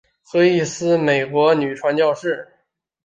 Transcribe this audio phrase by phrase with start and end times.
[0.23, 2.47] 何义思美国女传教士。